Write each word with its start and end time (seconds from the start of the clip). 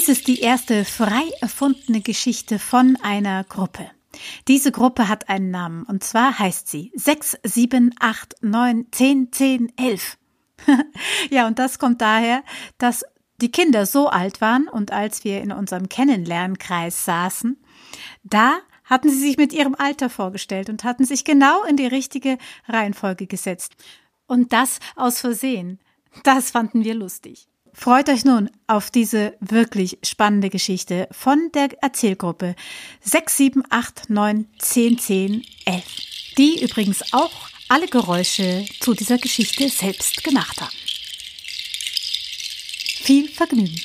Dies 0.00 0.08
ist 0.08 0.28
die 0.28 0.40
erste 0.40 0.86
frei 0.86 1.30
erfundene 1.42 2.00
Geschichte 2.00 2.58
von 2.58 2.96
einer 3.02 3.44
Gruppe. 3.44 3.90
Diese 4.48 4.72
Gruppe 4.72 5.08
hat 5.08 5.28
einen 5.28 5.50
Namen 5.50 5.82
und 5.82 6.02
zwar 6.02 6.38
heißt 6.38 6.68
sie 6.68 6.90
6, 6.94 7.36
7, 7.44 7.94
8, 8.00 8.36
9, 8.40 8.86
10, 8.90 9.30
10, 9.30 9.72
11. 9.76 10.16
ja, 11.30 11.46
und 11.46 11.58
das 11.58 11.78
kommt 11.78 12.00
daher, 12.00 12.42
dass 12.78 13.04
die 13.42 13.50
Kinder 13.50 13.84
so 13.84 14.08
alt 14.08 14.40
waren 14.40 14.68
und 14.68 14.90
als 14.90 15.22
wir 15.24 15.42
in 15.42 15.52
unserem 15.52 15.90
Kennenlernkreis 15.90 17.04
saßen, 17.04 17.62
da 18.22 18.56
hatten 18.84 19.10
sie 19.10 19.20
sich 19.20 19.36
mit 19.36 19.52
ihrem 19.52 19.74
Alter 19.74 20.08
vorgestellt 20.08 20.70
und 20.70 20.82
hatten 20.82 21.04
sich 21.04 21.24
genau 21.24 21.62
in 21.64 21.76
die 21.76 21.86
richtige 21.86 22.38
Reihenfolge 22.66 23.26
gesetzt. 23.26 23.74
Und 24.26 24.54
das 24.54 24.78
aus 24.96 25.20
Versehen. 25.20 25.78
Das 26.22 26.52
fanden 26.52 26.84
wir 26.84 26.94
lustig. 26.94 27.50
Freut 27.72 28.08
euch 28.08 28.24
nun 28.24 28.50
auf 28.66 28.90
diese 28.90 29.36
wirklich 29.40 29.98
spannende 30.02 30.50
Geschichte 30.50 31.08
von 31.12 31.50
der 31.54 31.70
Erzählgruppe 31.82 32.54
6, 33.00 33.36
7, 33.36 33.62
8, 33.70 34.10
9, 34.10 34.46
10, 34.58 34.98
10, 34.98 35.44
11, 35.66 35.84
die 36.36 36.62
übrigens 36.62 37.12
auch 37.12 37.48
alle 37.68 37.86
Geräusche 37.86 38.66
zu 38.80 38.94
dieser 38.94 39.18
Geschichte 39.18 39.68
selbst 39.68 40.24
gemacht 40.24 40.60
haben. 40.60 40.74
Viel 43.02 43.28
Vergnügen! 43.28 43.80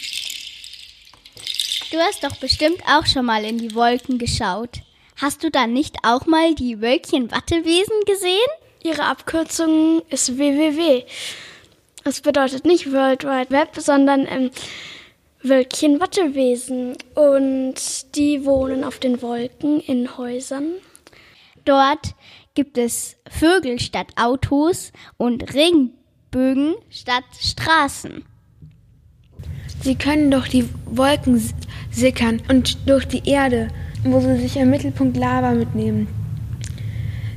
Du 1.91 1.97
hast 1.99 2.23
doch 2.23 2.35
bestimmt 2.37 2.81
auch 2.87 3.05
schon 3.05 3.25
mal 3.25 3.45
in 3.45 3.57
die 3.57 3.75
Wolken 3.75 4.17
geschaut. 4.17 4.81
Hast 5.17 5.43
du 5.43 5.51
dann 5.51 5.71
nicht 5.71 5.95
auch 6.03 6.25
mal 6.25 6.55
die 6.55 6.81
Wölkchen-Wattewesen 6.81 8.01
gesehen? 8.05 8.49
Ihre 8.83 9.05
Abkürzung 9.05 10.01
ist 10.09 10.37
WWW. 10.37 11.05
Es 12.07 12.21
bedeutet 12.21 12.65
nicht 12.65 12.93
World 12.93 13.23
Wide 13.23 13.49
Web, 13.49 13.69
sondern 13.77 14.27
ähm, 14.29 14.51
Wölkchen-Wattewesen. 15.41 16.95
Und 17.15 18.15
die 18.15 18.45
wohnen 18.45 18.83
auf 18.83 18.99
den 18.99 19.23
Wolken 19.23 19.79
in 19.79 20.15
Häusern. 20.15 20.73
Dort 21.65 22.13
gibt 22.53 22.77
es 22.77 23.17
Vögel 23.27 23.79
statt 23.79 24.05
Autos 24.17 24.91
und 25.17 25.55
Regenbögen 25.55 26.75
statt 26.91 27.23
Straßen. 27.41 28.23
Sie 29.81 29.95
können 29.95 30.29
durch 30.29 30.49
die 30.49 30.69
Wolken 30.85 31.41
sickern 31.91 32.39
und 32.49 32.87
durch 32.87 33.07
die 33.07 33.27
Erde, 33.27 33.69
wo 34.03 34.19
sie 34.19 34.37
sich 34.37 34.57
im 34.57 34.69
Mittelpunkt 34.69 35.17
Lava 35.17 35.53
mitnehmen. 35.53 36.07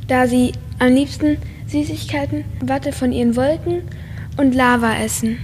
Da 0.09 0.27
sie 0.27 0.53
am 0.79 0.93
liebsten 0.93 1.39
Süßigkeiten, 1.69 2.45
Watte 2.61 2.93
von 2.93 3.13
ihren 3.13 3.35
Wolken 3.35 3.89
und 4.39 4.55
Lava 4.55 4.95
essen. 4.95 5.39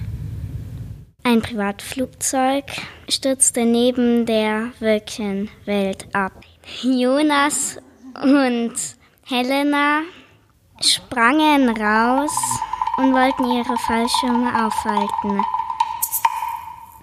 Ein 1.24 1.42
Privatflugzeug 1.42 2.64
stürzte 3.08 3.64
neben 3.64 4.24
der 4.24 4.70
Wölkchenwelt 4.78 6.06
ab. 6.14 6.32
Jonas 6.82 7.78
und 8.22 8.72
Helena 9.24 10.02
sprangen 10.80 11.70
raus 11.70 12.30
und 12.98 13.12
wollten 13.12 13.44
ihre 13.44 13.76
Fallschirme 13.78 14.66
aufhalten. 14.66 15.40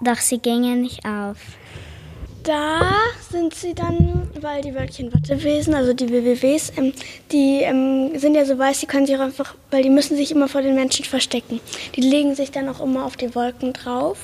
Doch 0.00 0.16
sie 0.16 0.38
gingen 0.38 0.82
nicht 0.82 1.04
auf. 1.04 1.38
Da 2.42 2.80
sind 3.30 3.54
sie 3.54 3.74
dann, 3.74 4.21
weil 4.42 4.62
die 4.62 4.74
Wölkchen 4.74 5.12
Wattewesen, 5.12 5.74
also 5.74 5.92
die 5.92 6.10
WWWs, 6.10 6.72
ähm, 6.76 6.92
die 7.30 7.60
ähm, 7.62 8.18
sind 8.18 8.34
ja 8.34 8.44
so 8.44 8.58
weiß, 8.58 8.80
die 8.80 8.86
können 8.86 9.06
sich 9.06 9.16
auch 9.16 9.20
einfach, 9.20 9.54
weil 9.70 9.82
die 9.82 9.90
müssen 9.90 10.16
sich 10.16 10.30
immer 10.32 10.48
vor 10.48 10.62
den 10.62 10.74
Menschen 10.74 11.04
verstecken. 11.04 11.60
Die 11.94 12.00
legen 12.00 12.34
sich 12.34 12.50
dann 12.50 12.68
auch 12.68 12.80
immer 12.80 13.04
auf 13.04 13.16
die 13.16 13.34
Wolken 13.34 13.72
drauf. 13.72 14.18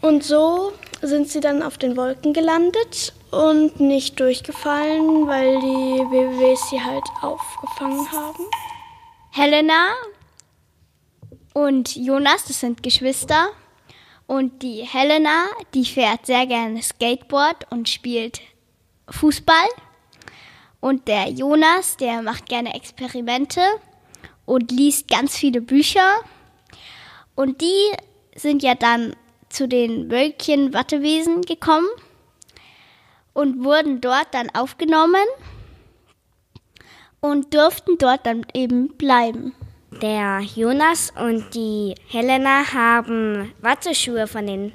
Und 0.00 0.22
so 0.22 0.72
sind 1.02 1.28
sie 1.28 1.40
dann 1.40 1.62
auf 1.62 1.78
den 1.78 1.96
Wolken 1.96 2.32
gelandet 2.32 3.12
und 3.30 3.80
nicht 3.80 4.20
durchgefallen, 4.20 5.26
weil 5.26 5.60
die 5.60 6.00
WWWs 6.10 6.70
sie 6.70 6.80
halt 6.80 7.04
aufgefangen 7.22 8.10
haben. 8.12 8.44
Helena 9.32 9.92
und 11.52 11.96
Jonas, 11.96 12.44
das 12.46 12.60
sind 12.60 12.82
Geschwister. 12.82 13.48
Und 14.26 14.62
die 14.62 14.82
Helena, 14.82 15.46
die 15.72 15.84
fährt 15.84 16.26
sehr 16.26 16.46
gerne 16.46 16.82
Skateboard 16.82 17.70
und 17.70 17.88
spielt 17.88 18.40
Fußball. 19.10 19.68
Und 20.80 21.08
der 21.08 21.28
Jonas, 21.30 21.96
der 21.96 22.22
macht 22.22 22.46
gerne 22.46 22.74
Experimente 22.74 23.60
und 24.44 24.70
liest 24.70 25.08
ganz 25.08 25.36
viele 25.36 25.60
Bücher. 25.60 26.20
Und 27.34 27.60
die 27.60 27.92
sind 28.34 28.62
ja 28.62 28.74
dann 28.74 29.16
zu 29.48 29.68
den 29.68 30.10
Wölkchen 30.10 30.72
Wattewesen 30.72 31.42
gekommen 31.42 31.88
und 33.32 33.64
wurden 33.64 34.00
dort 34.00 34.28
dann 34.32 34.50
aufgenommen 34.54 35.24
und 37.20 37.54
durften 37.54 37.98
dort 37.98 38.26
dann 38.26 38.46
eben 38.54 38.96
bleiben. 38.96 39.54
Der 40.02 40.40
Jonas 40.40 41.12
und 41.18 41.54
die 41.54 41.94
Helena 42.08 42.72
haben 42.72 43.52
Watteschuhe 43.60 44.26
von 44.26 44.46
den 44.46 44.72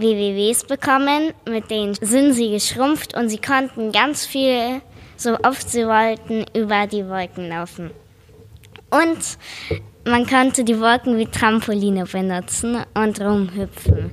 WWWs 0.00 0.64
bekommen, 0.64 1.32
mit 1.48 1.70
denen 1.70 1.94
sind 1.94 2.34
sie 2.34 2.50
geschrumpft 2.50 3.14
und 3.16 3.28
sie 3.28 3.40
konnten 3.40 3.92
ganz 3.92 4.26
viel, 4.26 4.80
so 5.16 5.36
oft 5.42 5.68
sie 5.68 5.86
wollten, 5.86 6.46
über 6.58 6.86
die 6.86 7.06
Wolken 7.06 7.48
laufen. 7.48 7.90
Und 8.90 9.38
man 10.04 10.26
konnte 10.26 10.64
die 10.64 10.80
Wolken 10.80 11.18
wie 11.18 11.26
Trampoline 11.26 12.04
benutzen 12.04 12.82
und 12.94 13.20
rumhüpfen. 13.20 14.12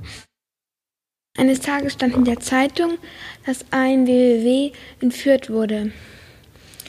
Eines 1.36 1.60
Tages 1.60 1.92
stand 1.92 2.16
in 2.16 2.24
der 2.24 2.40
Zeitung, 2.40 2.98
dass 3.46 3.64
ein 3.70 4.06
WWW 4.06 4.72
entführt 5.00 5.50
wurde. 5.50 5.92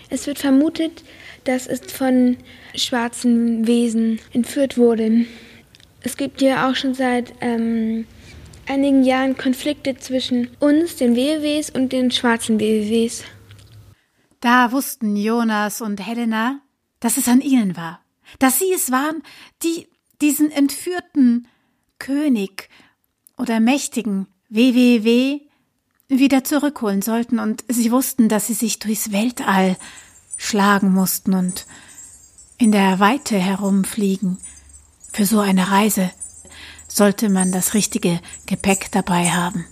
Es 0.10 0.26
wird 0.26 0.40
vermutet, 0.40 1.04
dass 1.44 1.68
es 1.68 1.82
von 1.92 2.38
schwarzen 2.76 3.68
Wesen 3.68 4.20
entführt 4.34 4.78
wurde. 4.78 5.26
Es 6.02 6.18
gibt 6.18 6.42
ja 6.42 6.70
auch 6.70 6.76
schon 6.76 6.94
seit 6.94 7.34
ähm, 7.42 8.06
einigen 8.70 9.04
Jahren 9.04 9.36
Konflikte 9.36 9.98
zwischen 9.98 10.50
uns, 10.60 10.96
den 10.96 11.16
WWWs, 11.16 11.72
und 11.72 11.92
den 11.92 12.12
schwarzen 12.12 12.60
WWWs. 12.60 13.24
Da 14.40 14.72
wussten 14.72 15.16
Jonas 15.16 15.82
und 15.82 16.06
Helena, 16.06 16.62
dass 17.00 17.18
es 17.18 17.28
an 17.28 17.42
ihnen 17.42 17.76
war, 17.76 18.02
dass 18.38 18.60
sie 18.60 18.72
es 18.74 18.92
waren, 18.92 19.24
die 19.64 19.88
diesen 20.22 20.52
entführten 20.52 21.48
König 21.98 22.70
oder 23.38 23.60
mächtigen 23.60 24.28
WWW 24.50 25.42
wieder 26.08 26.44
zurückholen 26.44 27.02
sollten, 27.02 27.40
und 27.40 27.64
sie 27.68 27.92
wussten, 27.92 28.30
dass 28.30 28.48
sie 28.48 28.54
sich 28.54 28.80
durchs 28.80 29.12
Weltall 29.12 29.78
schlagen 30.38 30.94
mussten 30.94 31.34
und 31.34 31.66
in 32.58 32.72
der 32.72 33.00
Weite 33.00 33.38
herumfliegen. 33.38 34.38
Für 35.12 35.26
so 35.26 35.40
eine 35.40 35.72
Reise 35.72 36.12
sollte 36.90 37.30
man 37.30 37.52
das 37.52 37.74
richtige 37.74 38.20
Gepäck 38.46 38.92
dabei 38.92 39.30
haben. 39.30 39.66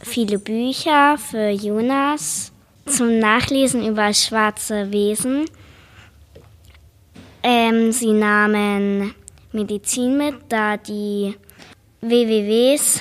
Viele 0.00 0.38
Bücher 0.38 1.18
für 1.18 1.48
Jonas 1.48 2.52
zum 2.86 3.18
Nachlesen 3.18 3.86
über 3.86 4.12
schwarze 4.14 4.92
Wesen. 4.92 5.46
Ähm, 7.42 7.90
sie 7.92 8.12
nahmen 8.12 9.14
Medizin 9.52 10.16
mit, 10.16 10.36
da 10.48 10.76
die 10.76 11.34
WWWs 12.00 13.00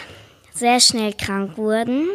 sehr 0.53 0.79
schnell 0.79 1.13
krank 1.13 1.57
wurden. 1.57 2.07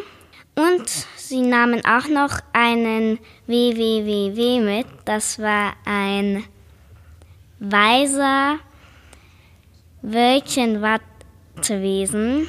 Und 0.54 0.88
sie 1.16 1.42
nahmen 1.42 1.84
auch 1.84 2.08
noch 2.08 2.40
einen 2.52 3.18
WWWW 3.46 4.60
mit. 4.60 4.86
Das 5.04 5.38
war 5.38 5.74
ein 5.84 6.44
weiser 7.58 8.58
Wölkchenwattewesen. 10.08 12.46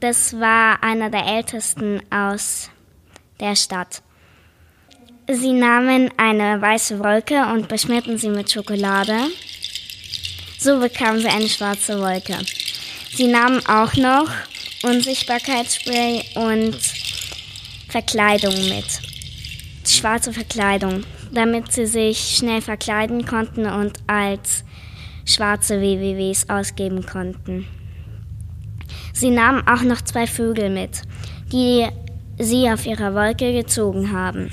Das 0.00 0.38
war 0.38 0.82
einer 0.82 1.08
der 1.08 1.26
ältesten 1.26 2.02
aus 2.10 2.68
der 3.40 3.56
Stadt. 3.56 4.02
Sie 5.26 5.54
nahmen 5.54 6.10
eine 6.18 6.60
weiße 6.60 6.98
Wolke 6.98 7.46
und 7.46 7.68
beschmierten 7.68 8.18
sie 8.18 8.28
mit 8.28 8.52
Schokolade. 8.52 9.16
So 10.58 10.80
bekamen 10.80 11.20
sie 11.20 11.28
eine 11.28 11.48
schwarze 11.48 11.98
Wolke. 11.98 12.36
Sie 13.14 13.28
nahmen 13.28 13.66
auch 13.66 13.94
noch 13.94 14.28
Unsichtbarkeitsspray 14.82 16.24
und 16.34 16.76
Verkleidung 17.88 18.68
mit. 18.68 18.84
Schwarze 19.86 20.34
Verkleidung, 20.34 21.04
damit 21.32 21.72
sie 21.72 21.86
sich 21.86 22.36
schnell 22.36 22.60
verkleiden 22.60 23.24
konnten 23.24 23.64
und 23.64 23.98
als 24.06 24.64
schwarze 25.24 25.80
WWWs 25.80 26.48
ausgeben 26.48 27.04
konnten. 27.06 27.66
Sie 29.12 29.30
nahmen 29.30 29.66
auch 29.66 29.82
noch 29.82 30.02
zwei 30.02 30.26
Vögel 30.26 30.70
mit, 30.70 31.02
die 31.52 31.86
sie 32.38 32.70
auf 32.70 32.86
ihrer 32.86 33.14
Wolke 33.14 33.52
gezogen 33.52 34.12
haben. 34.12 34.50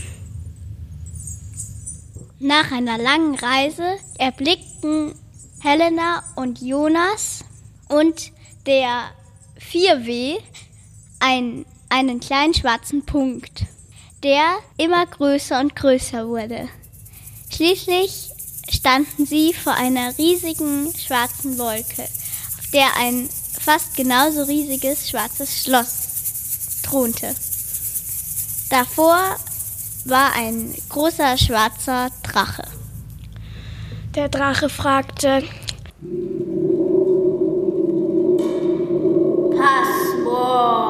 Nach 2.39 2.71
einer 2.71 2.97
langen 2.97 3.35
Reise 3.35 3.83
erblickten 4.17 5.13
Helena 5.61 6.23
und 6.35 6.61
Jonas 6.61 7.43
und 7.89 8.31
der 8.65 9.11
4W 9.59 10.37
ein, 11.19 11.65
einen 11.89 12.19
kleinen 12.19 12.53
schwarzen 12.53 13.05
Punkt, 13.05 13.65
der 14.23 14.57
immer 14.77 15.05
größer 15.05 15.59
und 15.59 15.75
größer 15.75 16.27
wurde. 16.27 16.69
Schließlich 17.51 18.31
standen 18.79 19.25
sie 19.25 19.53
vor 19.53 19.73
einer 19.73 20.17
riesigen 20.17 20.93
schwarzen 20.97 21.57
Wolke, 21.57 22.03
auf 22.03 22.67
der 22.73 22.95
ein 22.97 23.27
fast 23.59 23.95
genauso 23.97 24.43
riesiges 24.43 25.09
schwarzes 25.09 25.63
Schloss 25.63 26.81
thronte. 26.83 27.35
Davor 28.69 29.35
war 30.05 30.33
ein 30.33 30.73
großer 30.87 31.37
schwarzer 31.37 32.09
Drache. 32.23 32.63
Der 34.15 34.29
Drache 34.29 34.69
fragte, 34.69 35.43
Passwort. 39.57 40.88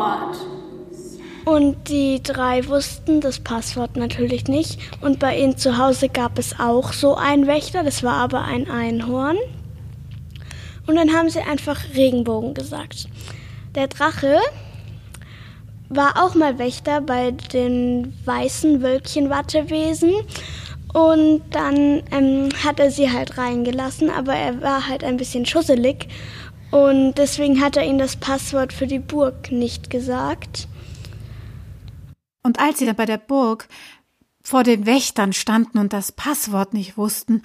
Und 1.46 1.90
die 1.90 2.22
drei 2.22 2.68
wussten 2.68 3.22
das 3.22 3.40
Passwort 3.40 3.96
natürlich 3.96 4.48
nicht. 4.48 4.80
Und 5.02 5.20
bei 5.20 5.38
ihnen 5.38 5.58
zu 5.58 5.78
Hause 5.78 6.10
gab 6.10 6.38
es 6.38 6.60
auch 6.60 6.94
so 6.94 7.16
einen 7.16 7.48
Wächter, 7.48 7.84
das 7.84 8.04
war 8.04 8.16
aber 8.16 8.44
ein 8.44 8.70
Einhorn. 8.70 9.38
Und 10.88 10.96
dann 10.96 11.14
haben 11.14 11.30
sie 11.30 11.42
einfach 11.42 11.80
Regenbogen 11.96 12.54
gesagt. 12.54 13.08
Der 13.76 13.88
Drache 13.88 14.40
war 15.90 16.24
auch 16.24 16.36
mal 16.36 16.58
Wächter 16.58 17.02
bei 17.02 17.32
den 17.32 18.14
weißen 18.26 18.82
Wölkchen-Wattewesen. 18.82 20.14
Und 20.94 21.42
dann 21.52 22.02
ähm, 22.12 22.50
hat 22.64 22.80
er 22.80 22.90
sie 22.90 23.12
halt 23.12 23.38
reingelassen, 23.38 24.10
aber 24.10 24.34
er 24.34 24.62
war 24.62 24.88
halt 24.88 25.04
ein 25.04 25.18
bisschen 25.18 25.46
schusselig. 25.46 26.08
Und 26.72 27.16
deswegen 27.16 27.62
hat 27.62 27.78
er 27.78 27.84
ihnen 27.84 28.00
das 28.00 28.16
Passwort 28.16 28.74
für 28.74 28.88
die 28.88 29.00
Burg 29.00 29.52
nicht 29.52 29.90
gesagt. 29.90 30.68
Und 32.50 32.58
als 32.58 32.80
sie 32.80 32.88
dann 32.88 32.96
bei 32.96 33.06
der 33.06 33.20
Burg 33.20 33.68
vor 34.42 34.64
den 34.64 34.88
Wächtern 34.88 35.34
standen 35.34 35.78
und 35.78 35.94
das 35.94 36.12
Passwort 36.12 36.74
nicht 36.74 36.98
wussten, 36.98 37.44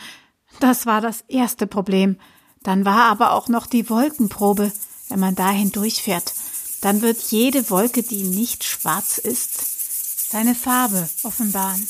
das 0.61 0.87
war 0.87 1.03
das 1.03 1.25
erste 1.29 1.67
Problem. 1.67 2.19
Dann 2.63 2.87
war 2.87 3.05
aber 3.11 3.35
auch 3.35 3.49
noch 3.49 3.67
die 3.67 3.91
Wolkenprobe, 3.91 4.73
wenn 5.11 5.21
man 5.21 5.35
dahin 5.35 5.73
durchfährt. 5.73 6.33
Dann 6.81 7.03
wird 7.03 7.19
jede 7.25 7.69
Wolke, 7.69 8.03
die 8.03 8.23
nicht 8.23 8.65
schwarz 8.65 9.19
ist, 9.19 10.31
seine 10.31 10.55
Farbe 10.55 11.07
offenbaren. 11.23 11.87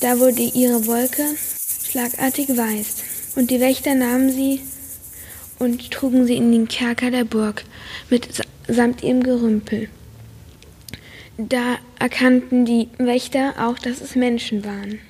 Da 0.00 0.18
wurde 0.18 0.42
ihre 0.42 0.86
Wolke 0.86 1.24
schlagartig 1.88 2.50
weiß, 2.50 2.96
und 3.36 3.50
die 3.50 3.60
Wächter 3.60 3.94
nahmen 3.94 4.30
sie 4.30 4.60
und 5.58 5.90
trugen 5.90 6.26
sie 6.26 6.36
in 6.36 6.52
den 6.52 6.68
Kerker 6.68 7.10
der 7.10 7.24
Burg 7.24 7.64
mit 8.10 8.28
samt 8.68 9.02
ihrem 9.02 9.22
Gerümpel. 9.22 9.88
Da 11.38 11.76
erkannten 11.98 12.64
die 12.64 12.88
Wächter 12.96 13.54
auch, 13.58 13.78
dass 13.78 14.00
es 14.00 14.16
Menschen 14.16 14.64
waren. 14.64 15.00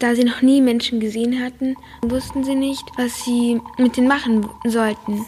Da 0.00 0.14
sie 0.14 0.24
noch 0.24 0.42
nie 0.42 0.60
Menschen 0.60 1.00
gesehen 1.00 1.42
hatten, 1.42 1.76
wussten 2.02 2.44
sie 2.44 2.56
nicht, 2.56 2.82
was 2.96 3.24
sie 3.24 3.60
mit 3.78 3.96
denen 3.96 4.08
machen 4.08 4.48
sollten. 4.64 5.24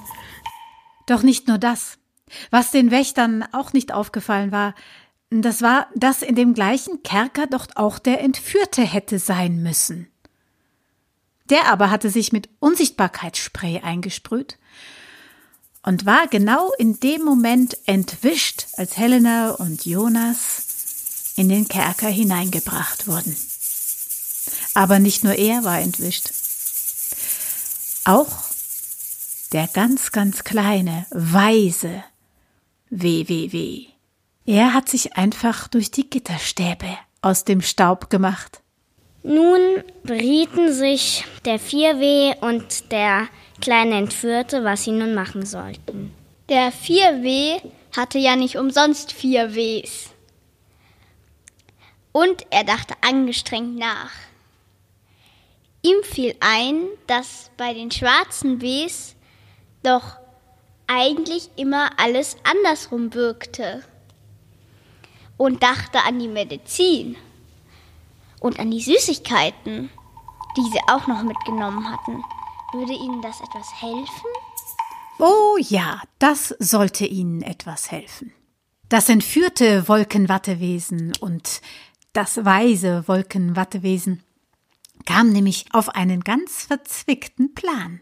Doch 1.06 1.22
nicht 1.22 1.48
nur 1.48 1.58
das. 1.58 1.98
Was 2.50 2.72
den 2.72 2.90
Wächtern 2.90 3.44
auch 3.52 3.72
nicht 3.72 3.94
aufgefallen 3.94 4.52
war, 4.52 4.74
das 5.30 5.62
war, 5.62 5.88
dass 5.94 6.22
in 6.22 6.34
dem 6.34 6.54
gleichen 6.54 7.02
Kerker 7.02 7.46
doch 7.46 7.66
auch 7.74 7.98
der 7.98 8.20
Entführte 8.20 8.82
hätte 8.82 9.18
sein 9.18 9.62
müssen. 9.62 10.08
Der 11.50 11.66
aber 11.66 11.90
hatte 11.90 12.10
sich 12.10 12.32
mit 12.32 12.48
Unsichtbarkeitsspray 12.58 13.80
eingesprüht 13.80 14.58
und 15.88 16.04
war 16.04 16.28
genau 16.28 16.70
in 16.76 17.00
dem 17.00 17.22
Moment 17.24 17.78
entwischt, 17.86 18.66
als 18.76 18.98
Helena 18.98 19.52
und 19.52 19.86
Jonas 19.86 21.32
in 21.34 21.48
den 21.48 21.66
Kerker 21.66 22.08
hineingebracht 22.08 23.06
wurden. 23.06 23.34
Aber 24.74 24.98
nicht 24.98 25.24
nur 25.24 25.32
er 25.32 25.64
war 25.64 25.80
entwischt. 25.80 26.28
Auch 28.04 28.28
der 29.52 29.66
ganz, 29.66 30.12
ganz 30.12 30.44
kleine, 30.44 31.06
weise 31.08 32.04
WWW. 32.90 33.86
Er 34.44 34.74
hat 34.74 34.90
sich 34.90 35.16
einfach 35.16 35.68
durch 35.68 35.90
die 35.90 36.10
Gitterstäbe 36.10 36.98
aus 37.22 37.44
dem 37.44 37.62
Staub 37.62 38.10
gemacht. 38.10 38.60
Nun 39.28 39.84
berieten 40.04 40.72
sich 40.72 41.22
der 41.44 41.60
4W 41.60 42.40
und 42.40 42.90
der 42.90 43.28
kleine 43.60 43.98
Entführte, 43.98 44.64
was 44.64 44.84
sie 44.84 44.92
nun 44.92 45.12
machen 45.12 45.44
sollten. 45.44 46.14
Der 46.48 46.72
4W 46.72 47.60
hatte 47.94 48.16
ja 48.16 48.36
nicht 48.36 48.56
umsonst 48.56 49.12
vier 49.12 49.54
Ws. 49.54 50.14
Und 52.12 52.46
er 52.48 52.64
dachte 52.64 52.94
angestrengt 53.02 53.76
nach. 53.76 54.12
Ihm 55.82 56.02
fiel 56.04 56.34
ein, 56.40 56.86
dass 57.06 57.50
bei 57.58 57.74
den 57.74 57.90
schwarzen 57.90 58.62
Ws 58.62 59.14
doch 59.82 60.16
eigentlich 60.86 61.50
immer 61.56 61.90
alles 61.98 62.38
andersrum 62.44 63.12
wirkte. 63.12 63.84
Und 65.36 65.62
dachte 65.62 65.98
an 66.06 66.18
die 66.18 66.28
Medizin 66.28 67.18
und 68.40 68.58
an 68.58 68.70
die 68.70 68.80
Süßigkeiten, 68.80 69.90
die 70.56 70.70
sie 70.72 70.80
auch 70.88 71.06
noch 71.06 71.22
mitgenommen 71.22 71.90
hatten. 71.90 72.22
Würde 72.72 72.92
Ihnen 72.92 73.22
das 73.22 73.40
etwas 73.40 73.66
helfen? 73.80 74.30
Oh 75.18 75.56
ja, 75.58 76.02
das 76.18 76.54
sollte 76.58 77.06
Ihnen 77.06 77.42
etwas 77.42 77.90
helfen. 77.90 78.32
Das 78.88 79.08
entführte 79.08 79.88
Wolkenwattewesen 79.88 81.12
und 81.20 81.60
das 82.12 82.44
weise 82.44 83.06
Wolkenwattewesen 83.06 84.22
kam 85.06 85.30
nämlich 85.30 85.66
auf 85.72 85.90
einen 85.90 86.22
ganz 86.22 86.64
verzwickten 86.64 87.54
Plan. 87.54 88.00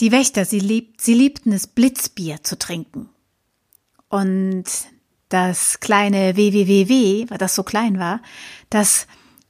Die 0.00 0.12
Wächter, 0.12 0.44
sie, 0.44 0.60
liebt, 0.60 1.00
sie 1.00 1.14
liebten 1.14 1.52
es, 1.52 1.66
Blitzbier 1.66 2.42
zu 2.42 2.58
trinken. 2.58 3.08
Und 4.08 4.64
das 5.28 5.80
kleine 5.80 6.36
WWWW, 6.36 7.30
weil 7.30 7.38
das 7.38 7.54
so 7.54 7.62
klein 7.62 7.98
war, 7.98 8.20
das 8.70 9.06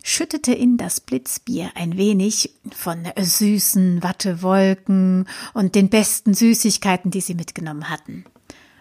schüttete 0.06 0.52
in 0.52 0.76
das 0.76 1.00
Blitzbier 1.00 1.70
ein 1.74 1.96
wenig 1.96 2.54
von 2.72 3.08
süßen 3.18 4.04
Wattewolken 4.04 5.26
und 5.52 5.74
den 5.74 5.88
besten 5.88 6.32
Süßigkeiten, 6.32 7.10
die 7.10 7.20
sie 7.20 7.34
mitgenommen 7.34 7.90
hatten. 7.90 8.24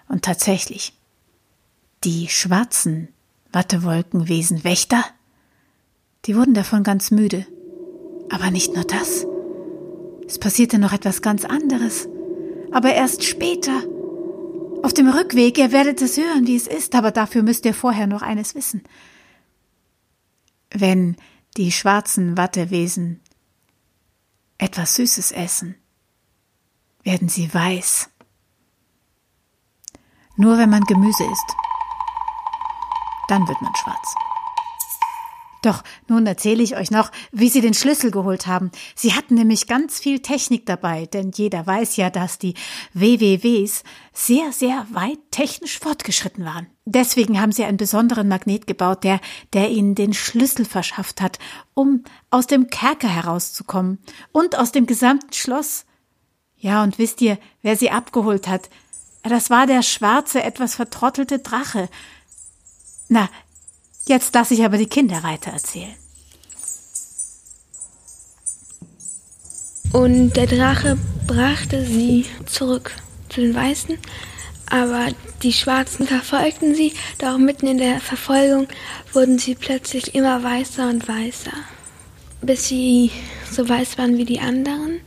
Und 0.08 0.24
tatsächlich, 0.24 0.94
die 2.03 2.27
schwarzen 2.29 3.08
Wattewolkenwesen 3.51 4.63
Wächter, 4.63 5.03
die 6.25 6.36
wurden 6.36 6.53
davon 6.53 6.84
ganz 6.84 7.10
müde. 7.10 7.48
Aber 8.29 8.51
nicht 8.51 8.75
nur 8.75 8.84
das. 8.84 9.25
Es 10.27 10.38
passierte 10.38 10.77
noch 10.77 10.94
etwas 10.94 11.24
ganz 11.24 11.44
anderes. 11.44 12.08
Aber 12.72 12.94
erst 12.94 13.24
später. 13.24 13.82
Auf 14.84 14.94
dem 14.94 15.10
Rückweg, 15.10 15.58
ihr 15.58 15.72
werdet 15.72 16.03
es 16.03 16.17
hören, 16.17 16.46
wie 16.46 16.55
es 16.55 16.67
ist, 16.67 16.94
aber 16.94 17.10
dafür 17.10 17.41
müsst 17.41 17.65
ihr 17.65 17.74
vorher 17.74 18.05
noch 18.05 18.22
eines 18.22 18.53
wissen 18.53 18.84
wenn 20.79 21.17
die 21.58 21.72
schwarzen 21.72 22.38
Wattewesen 22.38 23.22
etwas 24.58 24.96
Süßes 24.96 25.32
essen, 25.32 25.75
werden 27.03 27.29
sie 27.29 27.53
weiß. 27.53 28.10
Nur 30.38 30.58
wenn 30.58 30.70
man 30.70 30.84
Gemüse 30.84 31.24
isst, 31.24 31.55
dann 33.27 33.48
wird 33.48 33.62
man 33.62 33.74
schwarz. 33.75 34.15
Doch 35.65 35.84
nun 36.07 36.27
erzähle 36.27 36.62
ich 36.62 36.77
euch 36.77 36.91
noch, 36.91 37.12
wie 37.31 37.50
sie 37.50 37.60
den 37.60 37.74
Schlüssel 37.74 38.12
geholt 38.12 38.45
haben. 38.45 38.69
Sie 38.93 39.15
hatten 39.15 39.34
nämlich 39.34 39.65
ganz 39.65 39.98
viel 39.98 40.19
Technik 40.19 40.67
dabei, 40.67 41.07
denn 41.07 41.31
jeder 41.34 41.65
weiß 41.65 41.95
ja, 41.95 42.12
dass 42.12 42.38
die 42.38 42.53
WWWs 42.93 43.84
sehr, 44.13 44.51
sehr 44.51 44.86
weit 44.91 45.17
technisch 45.31 45.79
fortgeschritten 45.79 46.45
waren. 46.45 46.67
Deswegen 46.86 47.41
haben 47.41 47.51
sie 47.51 47.63
einen 47.63 47.77
besonderen 47.77 48.27
Magnet 48.27 48.67
gebaut, 48.67 49.03
der, 49.03 49.19
der 49.53 49.72
ihnen 49.72 49.95
den 49.95 50.13
Schlüssel 50.13 50.65
verschafft 50.65 51.19
hat, 51.19 51.39
um 51.74 52.03
aus 52.29 52.45
dem 52.45 52.67
Kerker 52.69 53.10
herauszukommen 53.10 53.98
und 54.31 54.60
aus 54.60 54.72
dem 54.72 54.86
gesamten 54.86 55.34
Schloss. 55.34 55.86
Ja, 56.57 56.84
und 56.84 57.00
wisst 57.00 57.22
ihr, 57.22 57.39
wer 57.63 57.75
sie 57.75 57.89
abgeholt 57.89 58.48
hat? 58.48 58.69
Das 59.24 59.50
war 59.50 59.65
der 59.65 59.81
schwarze, 59.81 60.43
etwas 60.43 60.75
vertrottelte 60.75 61.39
Drache. 61.39 61.89
Na, 63.07 63.29
Jetzt 64.07 64.33
lasse 64.35 64.53
ich 64.53 64.63
aber 64.63 64.77
die 64.77 64.85
Kinder 64.85 65.24
weiter 65.24 65.51
erzählen. 65.51 65.95
Und 69.93 70.33
der 70.33 70.45
Drache 70.45 70.97
brachte 71.25 71.85
sie 71.85 72.25
zurück 72.45 72.91
zu 73.29 73.41
den 73.41 73.55
Weißen, 73.55 73.97
aber 74.69 75.07
die 75.41 75.53
Schwarzen 75.53 76.05
verfolgten 76.05 76.75
sie, 76.75 76.93
doch 77.17 77.38
mitten 77.38 77.67
in 77.67 77.77
der 77.77 78.00
Verfolgung 78.00 78.67
wurden 79.13 79.39
sie 79.39 79.55
plötzlich 79.55 80.13
immer 80.13 80.43
weißer 80.43 80.89
und 80.89 81.07
weißer, 81.07 81.53
bis 82.41 82.67
sie 82.67 83.12
so 83.50 83.67
weiß 83.67 83.97
waren 83.97 84.17
wie 84.17 84.25
die 84.25 84.39
anderen. 84.39 85.00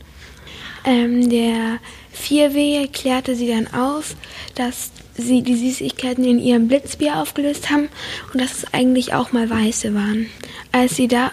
Ähm, 0.85 1.29
der 1.29 1.79
4W 2.17 2.91
klärte 2.91 3.35
sie 3.35 3.47
dann 3.47 3.67
auf, 3.73 4.15
dass 4.55 4.91
sie 5.19 5.41
die 5.41 5.55
Süßigkeiten 5.55 6.23
in 6.23 6.39
ihrem 6.39 6.67
Blitzbier 6.67 7.17
aufgelöst 7.17 7.69
haben 7.69 7.89
und 8.33 8.41
dass 8.41 8.59
es 8.59 8.73
eigentlich 8.73 9.13
auch 9.13 9.31
mal 9.31 9.49
Weiße 9.49 9.93
waren. 9.93 10.27
Als 10.71 10.95
sie 10.95 11.07
da 11.07 11.31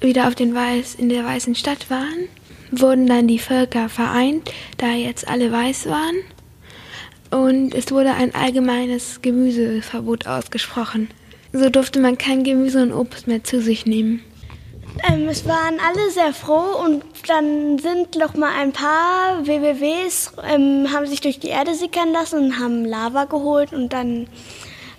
wieder 0.00 0.28
auf 0.28 0.34
den 0.34 0.54
Weiß, 0.54 0.94
in 0.94 1.08
der 1.08 1.24
weißen 1.24 1.54
Stadt 1.54 1.90
waren, 1.90 2.28
wurden 2.70 3.06
dann 3.06 3.28
die 3.28 3.38
Völker 3.38 3.88
vereint, 3.88 4.50
da 4.78 4.92
jetzt 4.92 5.28
alle 5.28 5.50
weiß 5.50 5.86
waren. 5.86 6.16
Und 7.30 7.74
es 7.74 7.90
wurde 7.90 8.14
ein 8.14 8.34
allgemeines 8.34 9.20
Gemüseverbot 9.22 10.26
ausgesprochen. 10.26 11.08
So 11.52 11.70
durfte 11.70 12.00
man 12.00 12.18
kein 12.18 12.44
Gemüse 12.44 12.82
und 12.82 12.92
Obst 12.92 13.26
mehr 13.26 13.44
zu 13.44 13.60
sich 13.60 13.86
nehmen. 13.86 14.22
Ähm, 15.02 15.28
es 15.28 15.46
waren 15.46 15.80
alle 15.80 16.10
sehr 16.10 16.32
froh 16.32 16.84
und 16.84 17.04
dann 17.26 17.78
sind 17.78 18.16
noch 18.16 18.34
mal 18.34 18.52
ein 18.56 18.72
paar 18.72 19.46
WWWs, 19.46 20.32
ähm, 20.48 20.92
haben 20.92 21.06
sich 21.06 21.20
durch 21.20 21.40
die 21.40 21.48
Erde 21.48 21.74
sickern 21.74 22.12
lassen 22.12 22.44
und 22.44 22.58
haben 22.58 22.84
Lava 22.84 23.24
geholt 23.24 23.72
und 23.72 23.92
dann 23.92 24.28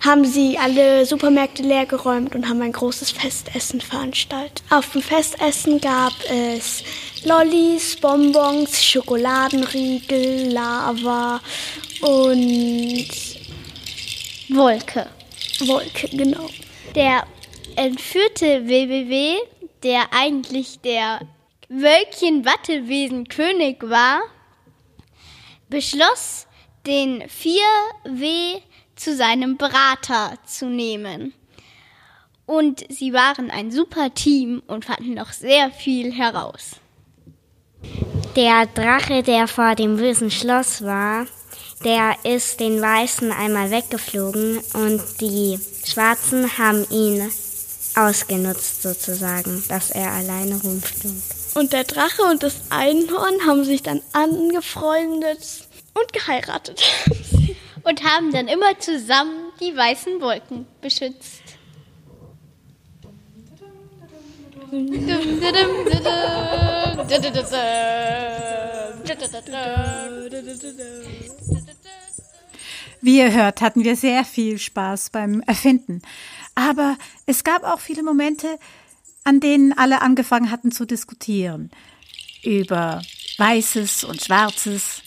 haben 0.00 0.24
sie 0.24 0.58
alle 0.58 1.06
Supermärkte 1.06 1.62
leer 1.62 1.86
geräumt 1.86 2.34
und 2.34 2.48
haben 2.48 2.60
ein 2.62 2.72
großes 2.72 3.10
Festessen 3.10 3.80
veranstaltet. 3.80 4.62
Auf 4.70 4.92
dem 4.92 5.02
Festessen 5.02 5.80
gab 5.80 6.12
es 6.30 6.84
Lollis, 7.24 7.96
Bonbons, 7.96 8.84
Schokoladenriegel, 8.84 10.52
Lava 10.52 11.40
und 12.02 13.08
Wolke. 14.50 15.06
Wolke, 15.66 16.08
genau. 16.12 16.48
Der 16.94 17.24
entführte 17.76 18.66
WWW, 18.66 19.38
der 19.86 20.12
eigentlich 20.12 20.80
der 20.80 21.20
Wölkchen-Wattewesen-König 21.68 23.88
war, 23.88 24.20
beschloss, 25.68 26.48
den 26.86 27.22
4W 27.22 28.60
zu 28.96 29.14
seinem 29.14 29.56
Berater 29.56 30.38
zu 30.44 30.66
nehmen. 30.66 31.32
Und 32.46 32.84
sie 32.88 33.12
waren 33.12 33.52
ein 33.52 33.70
super 33.70 34.12
Team 34.12 34.60
und 34.66 34.84
fanden 34.84 35.14
noch 35.14 35.30
sehr 35.30 35.70
viel 35.70 36.12
heraus. 36.12 36.80
Der 38.34 38.66
Drache, 38.66 39.22
der 39.22 39.46
vor 39.46 39.76
dem 39.76 39.98
bösen 39.98 40.32
Schloss 40.32 40.82
war, 40.82 41.28
der 41.84 42.16
ist 42.24 42.58
den 42.58 42.82
Weißen 42.82 43.30
einmal 43.30 43.70
weggeflogen 43.70 44.58
und 44.74 45.00
die 45.20 45.60
Schwarzen 45.84 46.58
haben 46.58 46.84
ihn 46.90 47.30
ausgenutzt 47.96 48.82
sozusagen, 48.82 49.62
dass 49.68 49.90
er 49.90 50.12
alleine 50.12 50.60
rumflog. 50.60 51.12
Und 51.54 51.72
der 51.72 51.84
Drache 51.84 52.22
und 52.22 52.42
das 52.42 52.60
Einhorn 52.70 53.46
haben 53.46 53.64
sich 53.64 53.82
dann 53.82 54.02
angefreundet 54.12 55.66
und 55.94 56.12
geheiratet. 56.12 56.82
Und 57.82 58.02
haben 58.02 58.32
dann 58.32 58.48
immer 58.48 58.76
zusammen 58.80 59.52
die 59.60 59.76
weißen 59.76 60.20
Wolken 60.20 60.66
beschützt. 60.80 61.40
Wie 73.00 73.18
ihr 73.18 73.32
hört, 73.32 73.60
hatten 73.60 73.84
wir 73.84 73.94
sehr 73.94 74.24
viel 74.24 74.58
Spaß 74.58 75.10
beim 75.10 75.40
Erfinden. 75.42 76.02
Aber 76.56 76.96
es 77.26 77.44
gab 77.44 77.62
auch 77.62 77.78
viele 77.78 78.02
Momente, 78.02 78.58
an 79.22 79.38
denen 79.38 79.72
alle 79.72 80.02
angefangen 80.02 80.50
hatten 80.50 80.72
zu 80.72 80.84
diskutieren. 80.86 81.70
Über 82.42 83.02
Weißes 83.38 84.02
und 84.04 84.22
Schwarzes, 84.22 85.02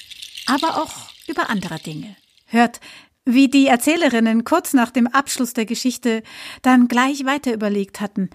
aber 0.46 0.82
auch 0.82 1.12
über 1.28 1.50
andere 1.50 1.80
Dinge. 1.80 2.16
Hört, 2.46 2.80
wie 3.26 3.50
die 3.50 3.68
Erzählerinnen 3.68 4.44
kurz 4.44 4.74
nach 4.74 4.92
dem 4.92 5.08
Abschluss 5.08 5.54
der 5.54 5.66
Geschichte 5.66 6.24
dann 6.62 6.88
gleich 6.88 7.26
weiter 7.26 7.54
überlegt 7.54 8.00
hatten. 8.00 8.30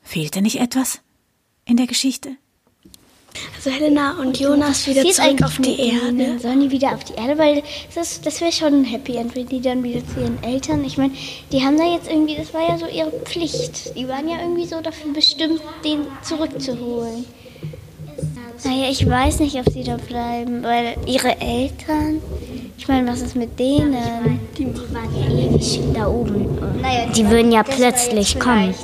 Fehlte 0.00 0.42
nicht 0.42 0.60
etwas 0.60 1.00
in 1.64 1.76
der 1.76 1.86
Geschichte? 1.86 2.36
Also 3.56 3.70
Helena 3.70 4.18
und 4.20 4.38
Jonas 4.38 4.86
wieder 4.86 5.04
zurück 5.04 5.42
auf 5.42 5.56
die? 5.58 5.90
Erde. 5.90 6.38
Sollen 6.38 6.60
die 6.60 6.70
wieder 6.70 6.94
auf 6.94 7.04
die 7.04 7.14
Erde? 7.14 7.38
Weil 7.38 7.62
das, 7.94 8.20
das 8.20 8.40
wäre 8.40 8.52
schon 8.52 8.82
ein 8.82 8.84
Happy 8.84 9.16
End, 9.16 9.34
wenn 9.34 9.46
die 9.46 9.60
dann 9.60 9.82
wieder 9.82 10.00
zu 10.06 10.20
ihren 10.20 10.42
Eltern. 10.42 10.84
Ich 10.84 10.98
meine, 10.98 11.12
die 11.52 11.62
haben 11.62 11.78
da 11.78 11.84
jetzt 11.84 12.10
irgendwie, 12.10 12.36
das 12.36 12.52
war 12.52 12.68
ja 12.68 12.76
so 12.78 12.86
ihre 12.86 13.10
Pflicht. 13.24 13.96
Die 13.96 14.08
waren 14.08 14.28
ja 14.28 14.40
irgendwie 14.40 14.66
so 14.66 14.80
dafür 14.80 15.12
bestimmt, 15.12 15.60
den 15.84 16.00
zurückzuholen. 16.22 17.24
Naja, 18.64 18.90
ich 18.90 19.08
weiß 19.08 19.40
nicht, 19.40 19.56
ob 19.56 19.68
sie 19.72 19.82
da 19.82 19.96
bleiben, 19.96 20.62
weil 20.62 20.94
ihre 21.06 21.40
Eltern, 21.40 22.20
ich 22.78 22.86
meine, 22.86 23.08
was 23.10 23.20
ist 23.20 23.34
mit 23.34 23.58
denen? 23.58 23.96
Die 24.56 24.66
waren 24.66 25.08
ja 25.16 25.46
ewig 25.46 25.80
da 25.94 26.06
oben. 26.06 26.58
Naja, 26.80 27.06
Die 27.06 27.28
würden 27.28 27.50
ja 27.50 27.62
plötzlich 27.64 28.38
kommen. 28.38 28.74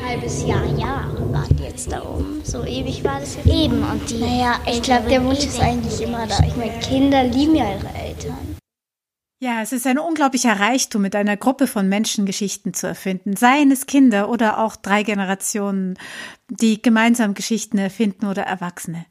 Ein 0.00 0.08
halbes 0.08 0.46
Jahr, 0.46 0.64
Jahre 0.78 1.32
waren 1.32 1.56
die 1.56 1.64
jetzt 1.78 1.92
da 1.92 2.02
oben. 2.02 2.40
So 2.44 2.64
ewig 2.64 3.04
war 3.04 3.20
das 3.20 3.36
jetzt. 3.36 3.46
Eben, 3.46 3.82
und 3.82 4.10
die. 4.10 4.18
Naja, 4.18 4.60
ich 4.66 4.82
glaube, 4.82 5.08
der 5.08 5.24
Wunsch 5.24 5.44
ist 5.44 5.60
eigentlich 5.60 6.00
immer 6.00 6.26
da. 6.26 6.38
Ich 6.46 6.56
meine, 6.56 6.78
Kinder 6.80 7.22
lieben 7.22 7.54
ja 7.54 7.76
ihre 7.76 7.94
Eltern. 7.94 8.36
Ja, 9.40 9.62
es 9.62 9.70
ist 9.70 9.86
ein 9.86 9.98
unglaublicher 9.98 10.58
Reichtum, 10.58 11.02
mit 11.02 11.14
einer 11.14 11.36
Gruppe 11.36 11.68
von 11.68 11.88
Menschen 11.88 12.26
Geschichten 12.26 12.74
zu 12.74 12.88
erfinden, 12.88 13.36
seien 13.36 13.70
es 13.70 13.86
Kinder 13.86 14.28
oder 14.30 14.58
auch 14.58 14.74
drei 14.74 15.04
Generationen, 15.04 15.96
die 16.48 16.82
gemeinsam 16.82 17.34
Geschichten 17.34 17.78
erfinden 17.78 18.26
oder 18.26 18.42
Erwachsene. 18.42 19.06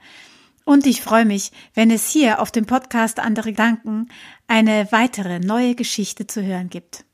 Und 0.65 0.85
ich 0.85 1.01
freue 1.01 1.23
mich, 1.23 1.53
wenn 1.73 1.91
es 1.91 2.09
hier 2.09 2.41
auf 2.41 2.51
dem 2.51 2.65
Podcast 2.65 3.21
Andere 3.21 3.51
Gedanken 3.51 4.09
eine 4.47 4.91
weitere 4.91 5.39
neue 5.39 5.75
Geschichte 5.75 6.27
zu 6.27 6.43
hören 6.43 6.69
gibt. 6.69 7.05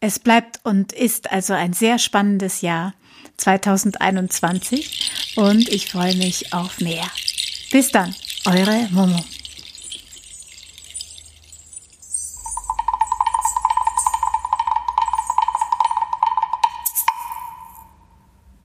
Es 0.00 0.18
bleibt 0.18 0.60
und 0.64 0.94
ist 0.94 1.30
also 1.30 1.52
ein 1.52 1.74
sehr 1.74 1.98
spannendes 1.98 2.62
Jahr 2.62 2.94
2021 3.36 5.34
und 5.36 5.68
ich 5.68 5.90
freue 5.90 6.16
mich 6.16 6.52
auf 6.52 6.80
mehr. 6.80 7.04
Bis 7.70 7.90
dann, 7.90 8.14
eure 8.46 8.88
Momo. 8.90 9.24